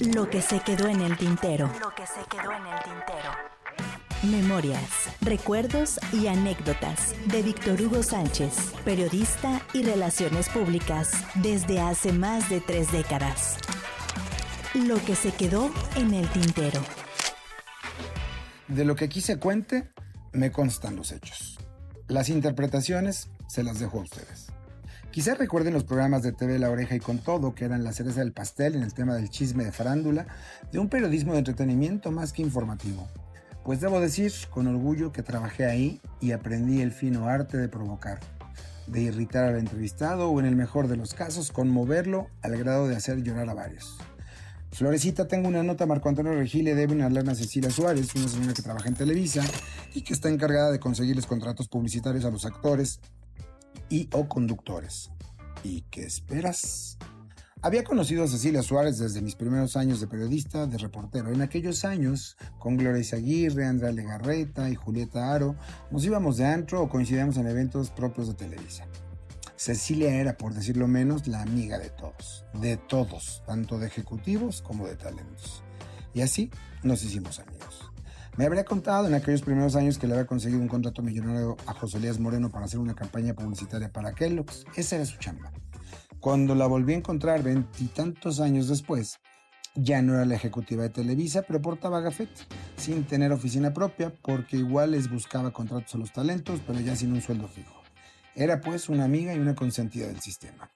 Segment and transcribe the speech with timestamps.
[0.00, 1.70] Lo que se quedó en el tintero.
[1.80, 3.30] Lo que se quedó en el tintero.
[4.22, 12.48] Memorias, recuerdos y anécdotas de Víctor Hugo Sánchez, periodista y relaciones públicas desde hace más
[12.48, 13.58] de tres décadas.
[14.74, 16.80] Lo que se quedó en el tintero.
[18.68, 19.90] De lo que aquí se cuente,
[20.32, 21.58] me constan los hechos.
[22.08, 24.51] Las interpretaciones se las dejo a ustedes.
[25.12, 28.20] Quizás recuerden los programas de TV La Oreja y con todo, que eran la cereza
[28.20, 30.26] del pastel en el tema del chisme de farándula,
[30.72, 33.06] de un periodismo de entretenimiento más que informativo.
[33.62, 38.20] Pues debo decir con orgullo que trabajé ahí y aprendí el fino arte de provocar,
[38.86, 42.96] de irritar al entrevistado o en el mejor de los casos conmoverlo al grado de
[42.96, 43.98] hacer llorar a varios.
[44.70, 45.84] Florecita, tengo una nota.
[45.84, 48.94] Marco Antonio Regil le debe una lana a Cecilia Suárez, una señora que trabaja en
[48.94, 49.42] Televisa
[49.92, 52.98] y que está encargada de conseguirles contratos publicitarios a los actores
[53.88, 55.10] y o conductores.
[55.64, 56.98] ¿Y qué esperas?
[57.64, 61.30] Había conocido a Cecilia Suárez desde mis primeros años de periodista, de reportero.
[61.32, 65.54] En aquellos años, con Gloria Aguirre, Andrea Legarreta y Julieta Aro,
[65.92, 68.88] nos íbamos de antro o coincidíamos en eventos propios de Televisa.
[69.54, 74.88] Cecilia era, por decirlo menos, la amiga de todos, de todos, tanto de ejecutivos como
[74.88, 75.62] de talentos.
[76.14, 76.50] Y así
[76.82, 77.91] nos hicimos amigos.
[78.38, 81.74] Me habría contado en aquellos primeros años que le había conseguido un contrato millonario a
[81.74, 84.64] José Elías Moreno para hacer una campaña publicitaria para Kellogg's.
[84.74, 85.52] Esa era su chamba.
[86.18, 89.20] Cuando la volví a encontrar veintitantos años después,
[89.74, 92.40] ya no era la ejecutiva de Televisa, pero portaba gafete,
[92.76, 97.12] sin tener oficina propia, porque igual les buscaba contratos a los talentos, pero ya sin
[97.12, 97.82] un sueldo fijo.
[98.34, 100.70] Era pues una amiga y una consentida del sistema.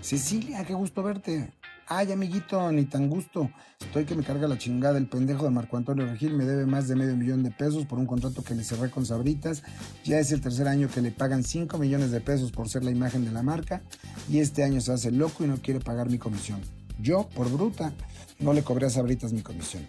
[0.00, 1.52] Cecilia, qué gusto verte.
[1.86, 3.50] Ay, amiguito, ni tan gusto.
[3.78, 4.96] Estoy que me carga la chingada.
[4.96, 7.98] El pendejo de Marco Antonio Regil me debe más de medio millón de pesos por
[7.98, 9.62] un contrato que le cerré con Sabritas.
[10.02, 12.90] Ya es el tercer año que le pagan 5 millones de pesos por ser la
[12.90, 13.82] imagen de la marca.
[14.30, 16.60] Y este año se hace loco y no quiere pagar mi comisión.
[16.98, 17.92] Yo, por bruta,
[18.38, 19.86] no le cobré a Sabritas mi comisión.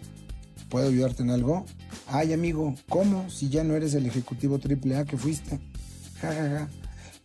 [0.68, 1.64] ¿Puedo ayudarte en algo?
[2.08, 3.30] Ay, amigo, ¿cómo?
[3.30, 5.60] Si ya no eres el ejecutivo AAA que fuiste.
[6.20, 6.68] Ja, ja, ja.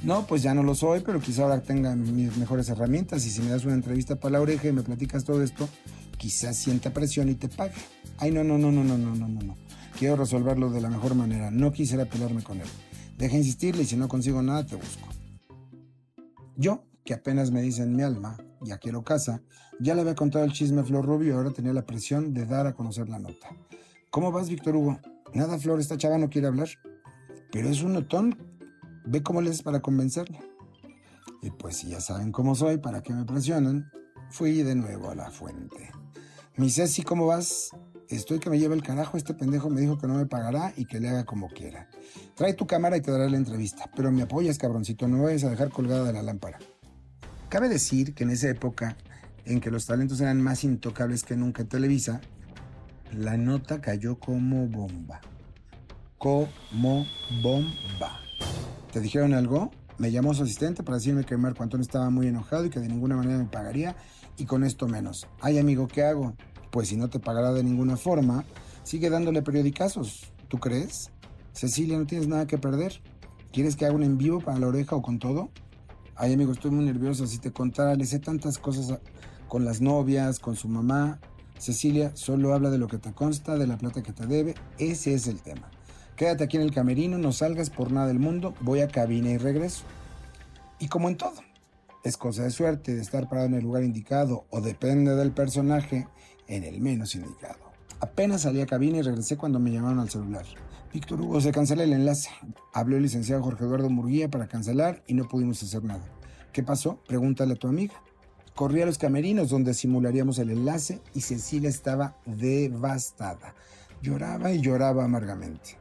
[0.03, 3.41] No, pues ya no lo soy, pero quizá ahora tenga mis mejores herramientas y si
[3.41, 5.69] me das una entrevista para la oreja y me platicas todo esto,
[6.17, 7.75] quizás sienta presión y te pague.
[8.17, 9.57] Ay, no, no, no, no, no, no, no, no.
[10.00, 11.51] Quiero resolverlo de la mejor manera.
[11.51, 12.67] No quisiera pelearme con él.
[13.17, 15.07] Deja insistirle y si no consigo nada te busco.
[16.56, 19.44] Yo, que apenas me dicen mi alma, ya quiero casa,
[19.79, 22.47] ya le había contado el chisme a Flor Rubio y ahora tenía la presión de
[22.47, 23.50] dar a conocer la nota.
[24.09, 25.00] ¿Cómo vas, Víctor Hugo?
[25.35, 26.69] Nada, Flor, esta chava no quiere hablar.
[27.51, 28.50] Pero es un notón
[29.06, 30.39] Ve cómo les para convencerla.
[31.41, 33.91] Y pues si ya saben cómo soy, para que me presionan,
[34.29, 35.91] fui de nuevo a la fuente.
[36.56, 37.72] Mi Ceci, ¿cómo vas?
[38.09, 40.85] Estoy que me lleva el carajo, este pendejo me dijo que no me pagará y
[40.85, 41.88] que le haga como quiera.
[42.35, 45.45] Trae tu cámara y te daré la entrevista, pero me apoyas, cabroncito, no me vayas
[45.45, 46.59] a dejar colgada de la lámpara.
[47.47, 48.97] Cabe decir que en esa época,
[49.45, 52.22] en que los talentos eran más intocables que nunca en Televisa,
[53.13, 55.22] la nota cayó como bomba.
[56.17, 57.06] Como
[57.41, 58.19] bomba.
[58.91, 59.72] ¿Te dijeron algo?
[59.97, 62.90] Me llamó su asistente para decirme que Marco Antonio estaba muy enojado y que de
[62.90, 63.96] ninguna manera me pagaría
[64.38, 65.28] y con esto menos.
[65.40, 66.35] Ay amigo, ¿qué hago?
[66.72, 68.44] Pues si no te pagará de ninguna forma,
[68.84, 70.34] sigue dándole periodicazos.
[70.50, 71.09] ¿Tú crees?
[71.53, 73.02] Cecilia, no tienes nada que perder.
[73.53, 75.52] ¿Quieres que haga un en vivo para la oreja o con todo?
[76.18, 77.28] Ay amigo, estoy muy nerviosa.
[77.28, 79.00] Si te contara, le sé tantas cosas
[79.47, 81.22] con las novias, con su mamá.
[81.58, 84.56] Cecilia, solo habla de lo que te consta, de la plata que te debe.
[84.79, 85.72] Ese es el tema.
[86.22, 89.40] Quédate aquí en el camerino, no salgas por nada del mundo, voy a cabina y
[89.40, 89.86] regreso.
[90.78, 91.42] Y como en todo,
[92.04, 96.08] es cosa de suerte de estar parado en el lugar indicado o depende del personaje
[96.48, 97.58] en el menos indicado.
[98.02, 100.46] Apenas salí a cabina y regresé cuando me llamaron al celular.
[100.94, 102.30] Víctor Hugo, se cancela el enlace.
[102.72, 106.06] Habló el licenciado Jorge Eduardo Murguía para cancelar y no pudimos hacer nada.
[106.53, 107.00] ¿Qué pasó?
[107.08, 107.96] Pregúntale a tu amiga.
[108.53, 113.56] Corrí a los camerinos donde simularíamos el enlace y Cecilia estaba devastada.
[114.03, 115.81] Lloraba y lloraba amargamente.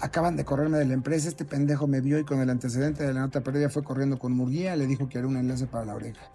[0.00, 3.12] Acaban de correrme de la empresa, este pendejo me vio y con el antecedente de
[3.12, 5.94] la nota perdida fue corriendo con Murguía, le dijo que haría un enlace para la
[5.94, 6.32] oreja.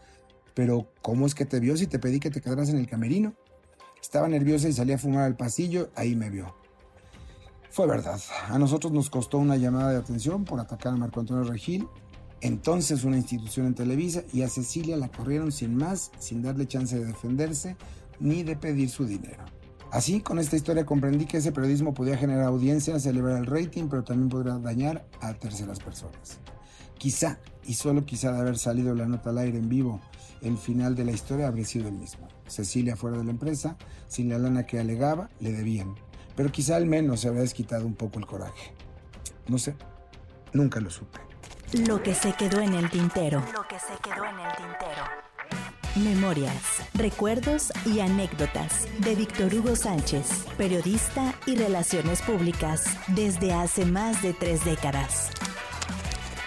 [0.53, 3.33] Pero, ¿cómo es que te vio si te pedí que te quedaras en el camerino?
[3.99, 6.55] Estaba nerviosa y salí a fumar al pasillo, ahí me vio.
[7.71, 11.43] Fue verdad, a nosotros nos costó una llamada de atención por atacar a Marco Antonio
[11.43, 11.87] Regil,
[12.41, 16.97] entonces una institución en Televisa, y a Cecilia la corrieron sin más, sin darle chance
[16.97, 17.75] de defenderse
[18.19, 19.43] ni de pedir su dinero.
[19.91, 24.03] Así, con esta historia comprendí que ese periodismo podía generar audiencia, celebrar el rating, pero
[24.03, 26.39] también podría dañar a terceras personas.
[26.97, 30.01] Quizá, y solo quizá de haber salido la nota al aire en vivo,
[30.41, 32.27] el final de la historia habría sido el mismo.
[32.47, 33.77] Cecilia fuera de la empresa,
[34.07, 35.95] sin la lana que alegaba, le debían.
[36.35, 38.73] Pero quizá al menos se habría desquitado un poco el coraje.
[39.47, 39.75] No sé,
[40.53, 41.19] nunca lo supe.
[41.87, 43.43] Lo que se quedó en el tintero.
[43.53, 45.24] Lo que se quedó en el tintero.
[45.95, 50.27] Memorias, recuerdos y anécdotas de Víctor Hugo Sánchez,
[50.57, 55.29] periodista y relaciones públicas desde hace más de tres décadas.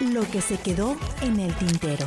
[0.00, 2.06] Lo que se quedó en el tintero.